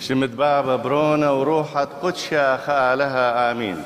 شمت 0.00 0.28
بابا 0.28 0.76
برونة 0.76 1.32
وروحت 1.32 1.88
قدشة 2.02 2.56
خالها 2.56 3.50
آمين. 3.50 3.82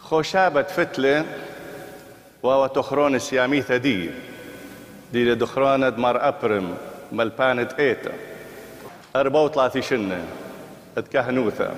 خوشابة 0.00 0.62
فتلة 0.62 1.24
وهو 2.42 2.66
تخرون 2.66 3.18
سياميثة 3.18 3.76
دي. 3.76 4.10
دي 5.12 5.24
لدخرونة 5.24 5.90
مر 5.96 6.28
أبرم 6.28 6.74
ملبانة 7.12 7.68
إيتا. 7.78 8.12
أربعة 9.16 9.44
وثلاثي 9.44 9.82
شنة 9.82 10.24
أتكهنوثة. 10.98 11.70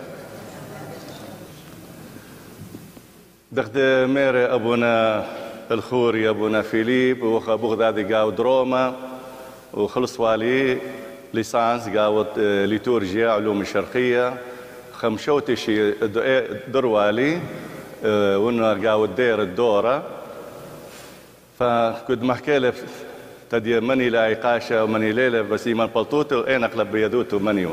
دخد 3.52 3.78
ميري 4.08 4.44
أبونا 4.44 5.26
الخوري 5.70 6.28
أبونا 6.28 6.62
فيليب 6.62 7.22
وخ 7.22 7.50
بغدادي 7.50 8.14
قاو 8.14 8.30
دروما 8.30 8.94
وخلص 9.74 10.20
والي 10.20 10.78
ليسانس 11.34 11.88
قاوت 11.88 12.38
آه، 12.38 12.64
ليتورجيا 12.64 13.30
علوم 13.30 13.60
الشرقية 13.60 14.34
خمشوتي 14.92 15.56
شي 15.56 15.90
دروالي 16.68 17.40
آه، 18.04 18.38
وانه 18.38 18.88
قاوت 18.88 19.08
دير 19.08 19.42
الدورة. 19.42 20.02
فكنت 21.58 22.22
محكي 22.22 22.58
له 22.58 22.72
تدي 23.50 23.80
مني 23.80 24.10
لا 24.10 24.34
قاشة 24.34 24.84
ومني 24.84 25.12
ليلة 25.12 25.42
بس 25.42 25.66
إيمان 25.66 25.88
بلطوتو 25.94 26.40
أين 26.40 26.64
أقلب 26.64 26.92
بيدوتو 26.92 27.38
مني 27.38 27.68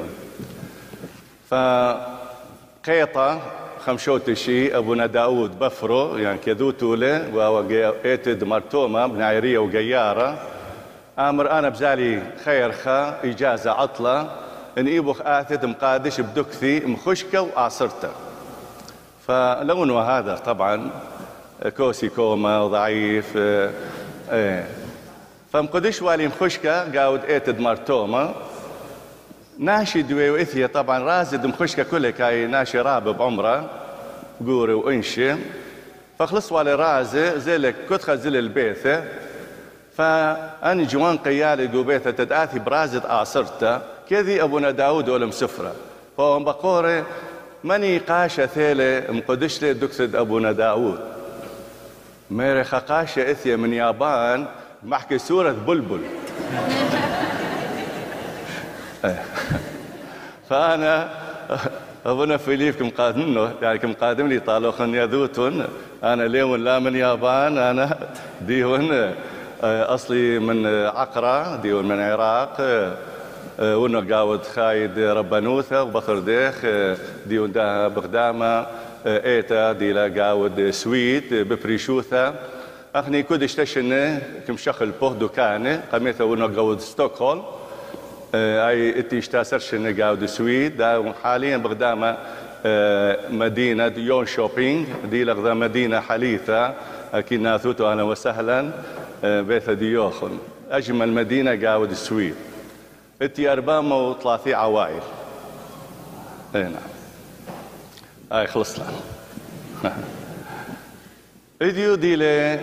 فقيطة 1.50 3.42
خمشوتي 3.86 4.36
شي 4.36 4.78
ابونا 4.78 5.06
داود 5.06 5.60
بفرو 5.60 6.18
يعني 6.18 6.38
كذوتو 6.38 6.96
له 6.96 7.36
وهو 7.36 7.66
ايتد 8.06 8.44
مرتومة 8.44 9.08
بنعيرية 9.08 9.58
وقيارة. 9.58 10.55
آمر 11.20 11.52
آنا 11.60 11.70
بزالي 11.70 12.24
خير 12.46 12.72
خا 12.72 13.20
إجازة 13.24 13.72
عطلة 13.72 14.30
إن 14.78 14.88
ايبوخ 14.88 15.22
اثد 15.22 15.66
مقادش 15.66 16.22
بدكثي 16.22 16.80
مخشكة 16.80 17.42
وآصرته. 17.42 18.10
فلونه 19.28 20.00
هذا 20.00 20.36
طبعا 20.36 20.90
كوسي 21.78 22.10
كوما 22.10 22.62
وضعيف 22.62 23.38
إيه. 23.38 24.68
فمقدش 25.54 26.02
والي 26.02 26.28
مخشكة 26.28 27.00
قاود 27.00 27.24
إيتد 27.24 27.60
مرتومة 27.60 28.34
ناشي 29.60 30.02
دوي 30.02 30.30
وإثيا 30.30 30.68
طبعا 30.68 31.00
رازد 31.00 31.46
مخشكة 31.46 31.84
كله 31.84 32.10
كاي 32.10 32.48
ناشي 32.48 32.80
رابع 32.80 33.12
بعمرة 33.12 33.70
قوري 34.46 34.74
وإنشي. 34.74 35.36
فخلص 36.20 36.52
والي 36.52 36.76
رازي 36.76 37.40
زيلك 37.40 37.76
كنت 37.90 38.02
خزل 38.02 38.36
البيثة. 38.36 39.04
فأني 39.98 40.86
جوان 40.86 41.18
قيالي 41.18 41.68
دو 41.68 41.84
بيثة 41.84 42.12
تدآثي 42.12 42.60
برازد 42.60 43.06
آصرتا 43.06 43.82
كذي 44.10 44.44
أبونا 44.44 44.72
داود 44.72 45.10
ولم 45.10 45.32
سفرة. 45.32 45.72
فهم 46.18 46.44
بقوري 46.44 47.04
مني 47.64 47.98
قاشة 47.98 48.46
ثيلة 48.46 49.04
مقدش 49.10 49.62
لي 49.62 49.74
دكتد 49.74 50.16
أبونا 50.16 50.52
داود 50.52 51.00
ميري 52.32 52.64
خقاشة 52.64 53.32
إثيا 53.32 53.56
من 53.56 53.74
يابان 53.74 54.46
محكي 54.84 55.18
سورة 55.18 55.52
بلبل. 55.52 56.02
فأنا 60.50 61.10
أبونا 62.06 62.38
فيليب 62.38 62.76
كم 62.76 62.90
قادم 62.90 63.50
يعني 63.62 63.80
كم 63.80 63.94
قادم 63.94 64.28
لي 64.28 64.40
طالوخن 64.40 64.96
يذوتون 64.96 65.68
أنا 66.04 66.26
اليوم 66.26 66.56
لا 66.56 66.80
من 66.80 66.96
يابان 66.96 67.58
أنا 67.58 67.98
ديون. 68.42 69.16
أصلي 69.64 70.40
من 70.40 70.66
عقرة 70.86 71.56
ديون 71.56 71.86
من 71.86 71.96
العراق 71.96 72.58
ونو 73.60 74.14
قاود 74.14 74.44
خايد 74.44 75.00
ربانوثة 75.00 75.84
وبطر 75.84 76.20
ديخ 76.20 76.66
ديون 77.26 77.52
دا 77.52 77.88
بغدامة 77.88 78.66
إيتا 79.06 79.72
ديلا 79.72 80.24
قاود 80.24 80.70
سويت 80.70 81.34
ببريشوثة. 81.34 82.34
أخني 82.96 83.24
كودش 83.24 83.56
تشن 83.56 84.20
كم 84.48 84.58
شخل 84.58 84.92
بوه 85.02 85.14
دكانه 85.14 85.84
قميثة 85.92 86.26
ونو 86.26 86.48
قاود 86.48 86.80
ستوكهولم 86.80 87.44
أي 88.36 89.00
إتي 89.00 89.18
اشتاسرش 89.18 89.76
قاود 89.76 90.26
سويد 90.26 90.78
دا 90.78 91.14
حاليا 91.24 91.58
بغدامة 91.58 92.18
مدينة 93.30 93.94
يون 93.98 94.26
شوبينج 94.26 94.88
دي 95.12 95.24
لغدا 95.24 95.54
مدينة 95.54 96.00
حليثة 96.00 96.74
أكيد 97.14 97.42
ناثوتو 97.42 97.92
أهلا 97.92 98.04
وسهلا. 98.04 98.72
بيت 99.24 99.70
ديوخن 99.70 100.38
أجمل 100.72 101.14
مدينة 101.14 101.68
قاود 101.68 101.92
السويد. 101.92 102.36
اربعة 103.40 104.10
وثلاثي 104.10 104.54
عوائل 104.54 105.02
إي 106.56 106.64
نعم. 106.64 106.74
اي 108.32 108.48
خلصنا. 108.48 108.86
اديو 111.62 111.96
ديلي 111.96 112.60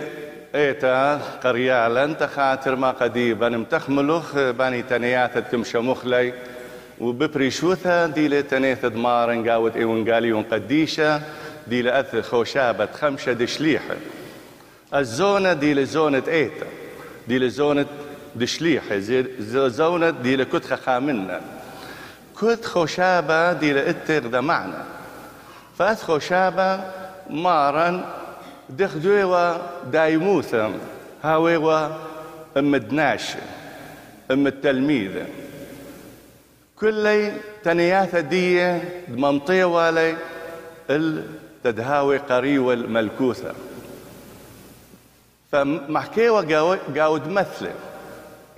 إيتا 0.55 1.15
قريالا 1.43 2.03
انت 2.03 2.23
خاطر 2.23 2.75
ما 2.75 2.91
قديبا. 2.91 3.49
متخملوخ 3.49 4.35
باني 4.37 4.81
تنياتت 4.81 5.51
كم 5.51 5.63
شمخلي 5.63 6.33
وببريشوثا 6.99 8.07
ديلي 8.07 8.43
تنيث 8.43 8.85
دمارن 8.85 9.49
قاود 9.49 9.77
إيون 9.77 10.11
قاليون 10.11 10.43
قديشة. 10.43 11.21
ديلي 11.67 11.99
أث 11.99 12.15
خوشابة 12.15 12.85
خمشة 12.85 13.33
دشليحة 13.33 13.95
الزونة 14.95 15.53
ديلي 15.53 15.85
زونة 15.85 16.23
ايتا 16.27 16.65
ديلي 17.27 17.49
زونة 17.49 17.85
دشليحة 18.35 18.97
زونة 19.67 20.09
ديلي 20.09 20.45
كتخ 20.45 20.73
خامنة. 20.73 21.41
كت 22.41 22.65
خوشابة 22.65 23.53
ديلي 23.53 23.89
اتر 23.89 24.27
ذا 24.27 24.41
معنى 24.41 24.83
فاث 25.77 26.03
خوشابة 26.03 26.81
مارن 27.29 28.03
دخدويوا 28.69 29.57
دايموثا 29.91 30.73
هاويوا 31.23 31.87
ام 32.57 32.75
الدناش 32.75 33.33
ام 34.31 34.47
التلميذ 34.47 35.11
كلي 36.79 37.33
تنياثة 37.63 38.19
دي 38.19 38.79
دمنطية 39.07 39.63
والي 39.65 40.15
التدهاوي 40.89 42.17
قريوة 42.17 42.73
الملكوثة. 42.73 43.53
فمحكيوا 45.53 46.41
قاود 46.97 47.27
مثل. 47.27 47.69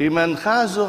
إيمان 0.01 0.37
خازو 0.37 0.87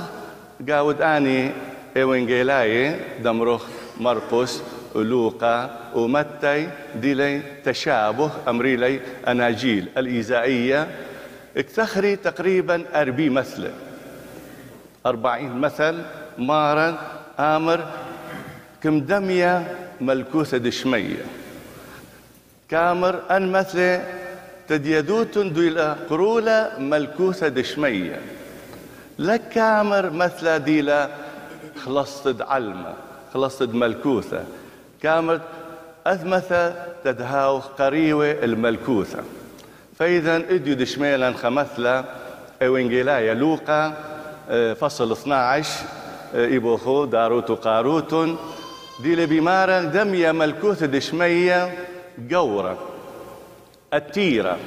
قاود 0.69 1.03
آني 1.03 1.51
إيوانجيلاي 1.97 2.97
دمروخ 3.23 3.65
مرقس 4.01 4.63
ولوقا 4.95 5.71
ومتى 5.95 6.69
ديلي 6.95 7.43
تشابه 7.65 8.31
أمري 8.49 8.77
لي 8.77 9.01
أناجيل 9.29 9.89
الإيزائية. 9.99 10.89
اكتخري 11.57 12.17
تقريبا 12.17 12.85
أربي 12.95 13.31
مثل. 13.31 13.71
أربعين 15.07 15.59
مثل 15.61 16.03
مارا 16.39 16.99
آمر 17.39 17.85
كم 18.83 19.01
دمية 19.01 19.77
ملكوثة 20.01 20.57
دشمية. 20.59 21.25
كامر 22.69 23.21
أن 23.31 23.53
مثل 23.53 24.01
تديدوت 24.69 25.39
دويلة 25.39 25.97
قرولة 26.11 26.73
ملكوثة 26.79 27.49
دشمية. 27.49 28.21
لك 29.19 29.49
كامر 29.49 30.11
مثل 30.11 30.59
ديلا 30.59 31.09
خلصت 31.85 32.43
علمة 32.43 32.95
خلصت 33.35 33.69
ملكوثة. 33.69 34.45
كامر 35.03 35.41
أثمث 36.07 36.73
تدهاو 37.05 37.59
قريوة 37.59 38.31
الملكوثة. 38.31 39.19
فإذا 39.99 40.37
إديو 40.37 40.75
دشميلا 40.75 41.33
خمثلة 41.33 42.05
أو 42.63 42.77
إنجيلايا 42.77 43.35
لوقا 43.35 43.95
فصل 44.81 45.13
12 45.13 45.71
إبوخو 46.35 47.05
داروت 47.05 47.51
قاروت. 47.51 48.15
دي 49.03 49.17
لبمارة 49.17 49.81
دمية 49.81 50.33
ملكوثة 50.33 50.87
دشمية 50.87 51.75
قورة 52.33 52.79
التيرة. 53.95 54.59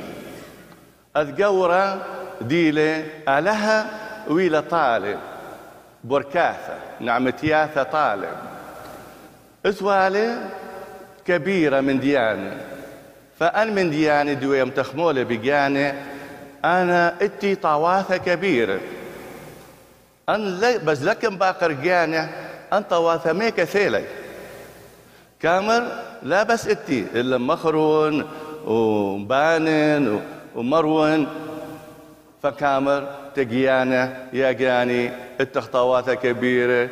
القورة 1.17 2.05
ديلة 2.41 3.05
ألها 3.27 3.85
ويلا 4.27 4.59
طالب 4.59 5.19
بركاثة 6.03 6.73
نعمتياثة 6.99 7.83
طالب 7.83 8.37
اسوالي 9.65 10.37
كبيرة 11.25 11.81
من 11.81 11.99
ديانة. 11.99 12.57
فأن 13.39 13.75
من 13.75 13.89
ديانة 13.89 14.33
دويم 14.33 14.69
تخمولة 14.69 15.23
بجانة 15.23 16.05
أنا 16.65 17.15
إتي 17.21 17.55
طواثة 17.55 18.17
كبيرة. 18.17 18.79
أن 20.29 20.61
بس 20.85 21.03
لكن 21.03 21.37
باقر 21.37 21.71
جانة 21.71 22.29
أن 22.73 22.83
طواثة 22.83 23.33
ميكا 23.33 23.65
ثيلي 23.65 24.03
كامر 25.39 25.87
لا 26.23 26.43
بس 26.43 26.67
إتي 26.67 27.05
إلا 27.15 27.37
مخرون 27.37 28.29
وبانن 28.69 30.21
ومرون 30.55 31.27
فكامر 32.43 33.07
تجيانة 33.35 34.27
يا 34.33 34.51
جاني 34.51 35.11
التخطوات 35.41 36.09
كبيرة 36.09 36.89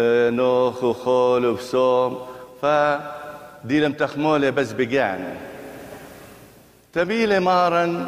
آه، 0.00 0.30
نوخ 0.30 0.84
وخول 0.84 1.46
وبصوم 1.46 2.26
فدي 2.62 3.80
لم 3.80 3.92
تخمولة 3.92 4.50
بس 4.50 4.72
بقعنا 4.72 5.34
تبيلي 6.92 7.40
مارن 7.40 8.06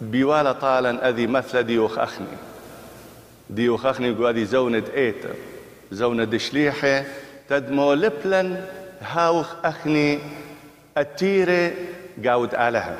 بيوالا 0.00 0.52
طالا 0.52 1.08
أذي 1.08 1.26
مثل 1.26 1.62
ديوخ 1.62 1.98
أخني. 1.98 2.26
ديوخ 3.50 3.86
أخني 3.86 4.14
قوادي 4.14 4.44
زونة 4.44 4.82
إيتر 4.96 5.34
زونة 5.92 6.38
شليحة 6.38 7.04
تدمو 7.48 7.92
لبلن 7.92 8.64
هاوخ 9.02 9.54
أخني 9.64 10.18
التيرة 10.98 11.72
قاود 12.26 12.54
آلها. 12.54 12.96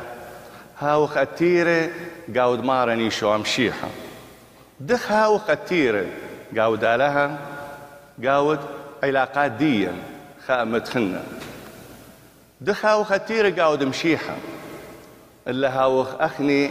هاوخ 0.79 1.17
التيرة 1.17 1.91
قاود 2.37 2.65
مارني 2.65 3.11
شو 3.11 3.35
أمشيحة 3.35 3.89
دخ 4.81 5.13
هاوخ 5.13 5.51
التيرة 5.51 6.07
قاود 6.59 6.85
آلها 6.85 7.39
قاود 8.25 8.61
علاقات 9.03 9.51
ديا 9.53 9.93
خامت 10.47 10.89
خنا 10.89 11.23
دخ 12.61 12.85
هاوخ 12.85 13.13
التيرة 13.13 13.63
قاود 13.63 13.83
مشيحة 13.83 14.37
إلا 15.49 15.69
هاوخ 15.79 16.09
أخني 16.21 16.71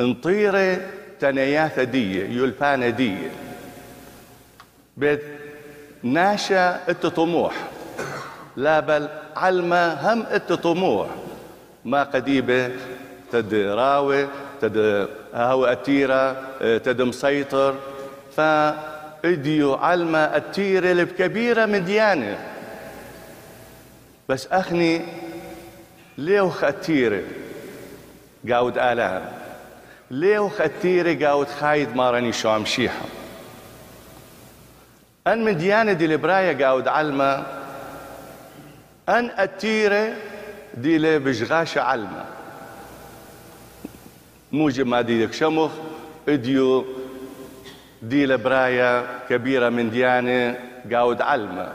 انطيرة 0.00 0.80
تنياثة 1.20 1.82
دية 1.82 2.24
يلبانة 2.24 2.88
دية. 2.88 3.30
بيت 4.96 5.22
ناشا 6.02 6.88
التطموح 6.88 7.54
لا 8.56 8.80
بل 8.80 9.08
علما 9.38 10.12
هم 10.12 10.26
التطموح 10.32 11.08
ما 11.84 12.02
قديبة 12.02 12.70
تد 13.32 13.54
راوي 13.54 14.28
تد 14.60 15.08
هاو 15.34 15.64
أتيرة 15.64 16.36
تد 16.60 17.02
مسيطر. 17.02 17.74
فإديو 18.36 19.74
علما 19.74 20.36
التيرة 20.36 20.92
الكبيرة 20.92 21.66
من 21.66 21.84
ديانة 21.84 22.38
بس 24.28 24.46
أخني 24.46 25.02
ليه 26.18 26.48
خاتيرة 26.48 27.22
قاود 28.50 28.78
آلام. 28.78 29.24
ليه 30.10 30.48
خاتيرة 30.48 31.26
قاود 31.26 31.46
خايد 31.60 31.96
مارني 31.96 32.32
شو 32.32 32.56
أمشيحة 32.56 33.04
أن 35.26 35.44
من 35.44 35.56
ديانة 35.56 35.92
دي 35.92 36.04
البراية 36.04 36.64
قاود 36.64 36.88
علما 36.88 37.57
أن 39.08 39.30
التيرة 39.38 40.14
دي 40.74 40.98
لي 40.98 41.18
بجغاش 41.18 41.78
علما. 41.78 42.24
موجب 44.52 44.86
ما 44.86 45.00
دي 45.00 45.32
شمخ 45.32 45.70
إديو 46.28 46.84
دي 48.02 48.26
لبراية 48.26 49.06
كبيرة 49.28 49.68
من 49.68 49.90
ديانة 49.90 50.58
قاود 50.92 51.20
علما. 51.20 51.72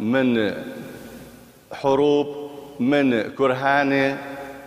من 0.00 0.54
حروب 1.72 2.50
من 2.80 3.22
كرهانة 3.22 4.18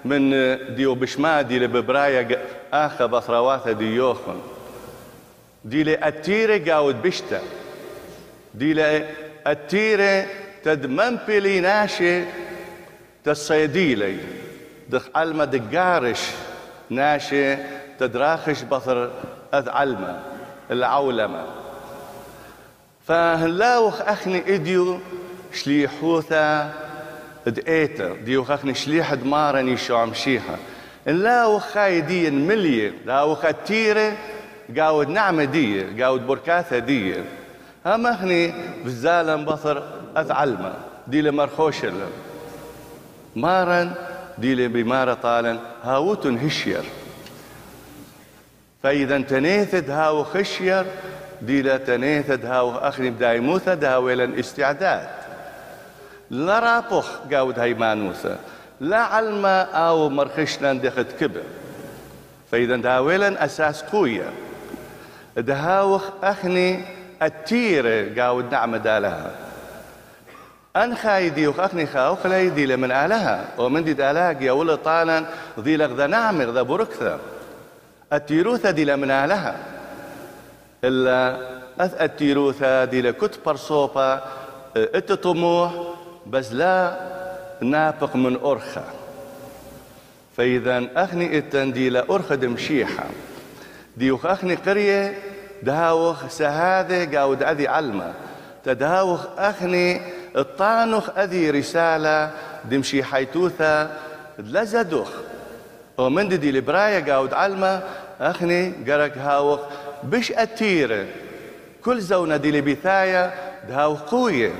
من 0.05 0.29
ديو 0.75 0.95
بشما 0.95 1.41
دي 1.41 1.59
لبراية 1.59 2.43
آخا 2.73 3.05
بثرواثة 3.05 3.71
ديوخن 3.71 4.39
دي 5.65 5.83
لأتيرة 5.83 6.71
قاود 6.71 7.01
بشتا. 7.01 7.41
دي 8.53 8.73
لأتيرة 8.73 10.25
تد 10.63 10.85
بيلي 11.27 11.59
ناشي 11.59 12.23
تصيديلي 13.23 14.17
دخ 14.89 15.09
علمة 15.15 15.45
دقارش 15.45 16.21
ناشي 16.89 17.55
تدراخش 17.99 18.63
بطر 18.63 19.11
أذ 19.53 19.69
علمة 19.69 20.19
العولمة. 20.71 21.45
فهلاوخ 23.07 24.01
أخني 24.01 24.55
إديو 24.55 24.99
شليحوثا 25.53 26.73
دقيتر 27.47 28.15
ديو 28.15 28.43
خخني 28.43 28.73
شليح 28.73 29.13
دمارني 29.13 29.77
شو 29.77 29.95
عمشيها 29.95 30.57
نلاوخ 31.07 31.63
خايدين 31.63 32.47
ملية 32.47 32.93
لاوخ 33.05 33.45
التيرة 33.45 34.13
قاود 34.77 35.09
نعمة 35.09 35.43
دي 35.43 36.03
قاود 36.03 36.27
بركاثة 36.27 36.79
دي 36.79 37.15
هم 37.85 38.07
أخني 38.07 38.53
بزالم 38.85 39.45
بطر 39.45 40.00
أثعلمة 40.15 40.73
دي 41.07 41.31
مرخوشة 41.31 41.93
مارن 43.35 43.93
دي 44.37 44.67
بمارة 44.67 45.13
طالا 45.13 45.59
هاوتن 45.83 46.37
هشير. 46.37 46.83
فإذا 48.83 49.21
تنيثد 49.21 49.89
هاو 49.89 50.23
خشير 50.23 50.85
دي 51.41 51.77
تنيثد 51.77 52.45
هاو 52.45 52.77
أخني 52.77 53.09
بداي 53.09 53.39
موثد 53.39 53.85
هاو 53.85 54.09
إلى 54.09 54.39
استعداد. 54.39 55.07
لا 56.29 56.59
رابخ 56.59 57.19
قاود 57.33 57.59
هاي 57.59 57.73
مانوثة 57.73 58.37
لا 58.79 58.97
علما 58.97 59.61
أو 59.61 60.09
مرخشنا 60.09 60.73
دخت 60.73 61.07
كبر 61.19 61.41
فإذا 62.51 62.75
داويلا 62.75 63.45
أساس 63.45 63.83
قوية. 63.83 64.29
دهاوخ 65.37 66.09
أخني 66.23 66.85
التيرة 67.21 68.21
قاود 68.21 68.51
نعمة 68.51 68.77
دالها. 68.77 69.50
أن 70.75 70.95
خايدي 70.95 71.47
وخاخني 71.47 71.85
خاو 71.85 72.15
خلايدي 72.15 72.65
لمن 72.65 72.91
آلها. 72.91 73.45
ومن 73.57 73.83
دي 73.83 73.93
دالاك 73.93 74.41
يا 74.41 74.51
ولا 74.51 74.75
طالا 74.75 75.25
ذي 75.59 75.77
لغذا 75.77 76.07
نعمر 76.07 76.45
ذا 76.45 76.61
بركثة 76.61 77.19
التيروثة 78.13 78.71
دي 78.71 78.85
لمن 78.85 79.11
آلها. 79.11 79.55
إلا 80.83 81.37
أث 81.79 82.01
التيروثة 82.01 82.85
دي 82.85 83.01
لكت 83.01 83.39
برصوبة 83.45 84.19
التطموح 84.77 85.71
بس 86.27 86.53
لا 86.53 86.97
نابق 87.61 88.15
من 88.15 88.35
أرخة. 88.43 88.83
فإذا 90.37 90.87
أخني 90.95 91.37
إتن 91.37 91.71
دي 91.71 91.89
لأرخة 91.89 92.35
دمشيحة. 92.35 93.03
دي 93.97 94.11
وخاخني 94.11 94.55
قرية 94.55 95.19
دهاوخ 95.63 96.27
سهادة 96.27 97.19
قاود 97.19 97.43
أذي 97.43 97.67
علمة. 97.67 98.13
تدهاوخ 98.63 99.25
أخني 99.37 100.01
الطانخ 100.35 101.09
أذي 101.17 101.49
رسالة 101.49 102.31
دمشي 102.65 103.03
حيتوثة 103.03 103.89
لزدخ 104.39 105.09
ومن 105.97 106.29
دي 106.29 106.51
لبراية 106.51 107.11
قاود 107.11 107.33
علمة 107.33 107.83
أخني 108.21 108.73
قرق 108.87 109.17
هاوخ 109.17 109.59
بش 110.03 110.31
أتيرة. 110.31 111.05
كل 111.83 112.01
زونة 112.01 112.37
دي 112.37 112.51
لبثاية 112.51 113.33
دهاوخ 113.69 114.01
قوية. 114.01 114.51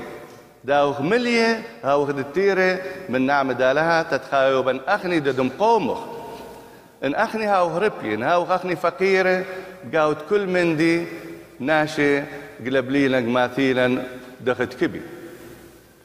داوخ 0.64 1.00
ملية 1.00 1.62
هاوخ 1.84 2.10
دتيرة 2.10 2.78
من 3.08 3.26
نعم 3.26 3.52
دالها 3.52 4.02
تتخايبا 4.02 4.80
أخني 4.88 5.20
ددم 5.20 5.48
قومخ. 5.48 5.98
إن 7.04 7.14
أخني 7.14 7.46
هاوخ 7.46 7.76
ربي 7.76 8.14
إن 8.14 8.22
هاوخ 8.22 8.50
أخني 8.50 8.76
فقيرة 8.76 9.44
قاود 9.94 10.16
كل 10.30 10.46
من 10.46 10.76
دي 10.76 11.06
ناشي 11.60 12.20
قلبلينا 12.66 13.20
ماثيلا 13.20 14.02
دخت 14.40 14.74
كبي 14.74 15.02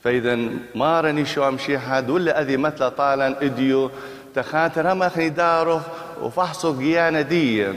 فإذا 0.03 0.35
ما 0.75 1.01
راني 1.01 1.25
شو 1.25 1.47
أمشي 1.47 1.79
حد 1.79 2.09
ولا 2.09 2.41
أذي 2.41 2.57
مثل 2.57 2.91
طالا 2.91 3.41
إديو 3.41 3.91
تخاطر 4.35 4.93
هم 4.93 5.03
أخني 5.03 5.29
داروخ 5.29 5.81
وفحصوا 6.21 6.77
قيانة 6.77 7.21
دي 7.21 7.67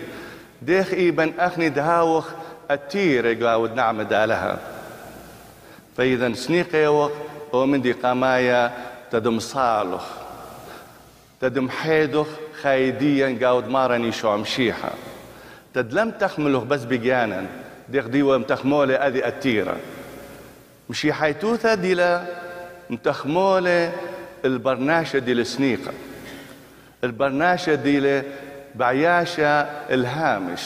ديخ 0.62 0.92
إيبن 0.92 1.32
أخني 1.38 1.68
دهاوخ 1.68 2.28
التير 2.70 3.44
قاود 3.44 3.74
نعم 3.74 4.02
دالها. 4.02 4.58
فإذا 5.96 6.32
سنيق 6.32 6.76
يوخ 6.76 7.10
ومن 7.52 7.82
دي 7.82 7.92
قمايا 7.92 8.72
تدم 9.10 9.38
صالخ 9.38 10.04
تدم 11.40 11.68
حيدخ 11.68 12.26
خايديا 12.62 13.38
قاود 13.46 13.68
ما 13.68 13.86
راني 13.86 14.12
شو 14.12 14.34
أمشيحة 14.34 14.90
تدلم 15.74 16.10
تخملوخ 16.10 16.64
بس 16.64 16.84
بجانا 16.84 17.46
ديخ 17.88 18.06
ديوة 18.06 18.38
متخمولة 18.38 18.94
أذي 18.94 19.26
التيرة 19.26 19.76
مشي 20.90 21.12
حيتوثا 21.12 21.74
ديلا 21.74 22.24
متخمولة 22.90 23.92
البرناشة 24.44 25.18
دي 25.18 25.32
السنيقة 25.32 25.92
البرناشة 27.04 27.74
دي 27.74 28.22
بعياشة 28.74 29.60
الهامش. 29.90 30.60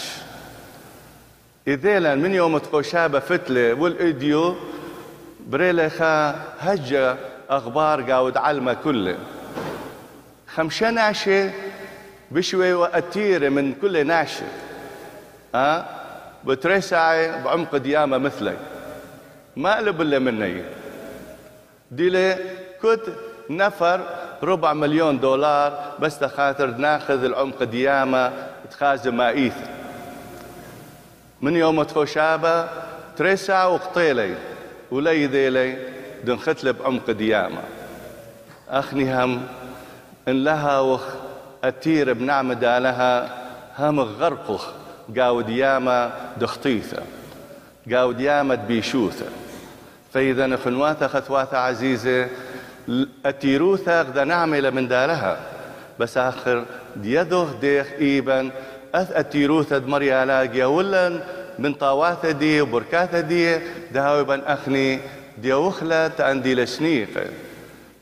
إذيلا 1.68 2.14
من 2.14 2.34
يوم 2.34 2.58
تقوشابة 2.58 3.18
فتلة 3.18 3.74
والإديو 3.74 4.56
بريلة 5.46 5.88
خا 5.88 6.40
هجة 6.58 7.16
أخبار 7.50 8.02
قاود 8.02 8.36
علمة 8.36 8.74
كله. 8.74 9.18
خمشة 10.54 10.90
ناشة 10.90 11.50
بشوي 12.30 12.72
وأتيرة 12.72 13.48
من 13.48 13.74
كل 13.74 14.06
ناشة. 14.06 14.46
ها 15.54 15.88
بترسعي 16.44 17.42
بعمق 17.42 17.76
ديامة 17.76 18.18
مثلي. 18.18 18.56
ما 19.56 19.76
قلب 19.76 20.00
إلا 20.00 20.18
مني. 20.18 20.62
دي 21.90 22.34
كنت 22.82 23.00
نفر 23.50 24.00
ربع 24.42 24.72
مليون 24.72 25.20
دولار 25.20 25.92
بس 26.00 26.18
تخاطر 26.18 26.66
ناخذ 26.66 27.24
العمق 27.24 27.62
ديامة 27.62 28.32
تخازن 28.70 29.14
مائيث 29.14 29.54
من 31.42 31.56
يوم 31.56 31.82
تخوشابة 31.82 32.68
تريسع 33.16 33.64
وقطيلي 33.64 34.34
ولي 34.90 35.26
ديلي 35.26 35.78
دن 36.24 36.36
ختلب 36.36 36.76
عمق 36.84 37.10
ديامة 37.10 37.60
أخني 38.68 39.14
هم 39.14 39.42
إن 40.28 40.44
لها 40.44 40.80
وخ 40.80 41.02
أتير 41.64 42.12
بنعم 42.12 42.52
دالها 42.52 43.30
هم 43.78 44.00
غرقخ 44.00 44.72
قاو 45.18 45.40
ديامة 45.40 46.12
دخطيثة 46.40 47.02
قاو 47.92 48.12
ديامة 48.12 48.54
بيشوثة 48.54 49.26
فإذا 50.14 50.46
نخنواثة 50.46 51.06
خثواثة 51.06 51.58
عزيزة 51.58 52.28
أتيروثة 53.26 54.02
غدا 54.02 54.24
نعمل 54.24 54.70
من 54.70 54.88
دارها. 54.88 55.38
بس 56.00 56.18
آخر 56.18 56.64
ديذوه 56.96 57.54
ديخ 57.60 57.86
إيبا 58.00 58.50
أث 58.94 59.12
أتيروثة 59.12 59.78
مريالاقيا 59.78 60.66
ولا 60.66 61.20
من 61.58 61.74
طاواثة 61.74 62.30
دي 62.30 62.60
وبركاثة 62.60 63.20
دي 63.20 63.58
دهاوبا 63.92 64.52
أخني 64.52 65.00
ديوخلة 65.38 66.10
عندي 66.18 66.54
لسنيقة 66.54 67.24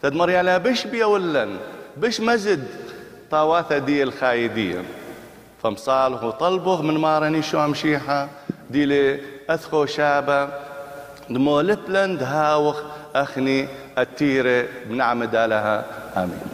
تد 0.02 0.12
مريالا 0.12 0.58
بش 0.58 0.86
بيا 0.86 1.04
ولن 1.04 1.56
بش 1.96 2.20
مزد 2.20 2.64
طاواثة 3.30 3.78
دي 3.78 4.02
الخايدية 4.02 4.82
فمصالح 5.62 6.22
وطلبه 6.22 6.82
من 6.82 6.98
مارني 6.98 7.42
شو 7.42 7.66
مشيحة 7.66 8.28
دي 8.70 8.84
لي 8.84 9.20
أثخو 9.50 9.86
شابة 9.86 10.48
دمو 11.30 11.60
لبلند 11.60 12.22
هاوخ 12.22 12.82
أخني 13.14 13.68
التيرة 13.98 14.66
بنعمد 14.86 15.36
لها 15.36 15.84
آمين. 16.16 16.51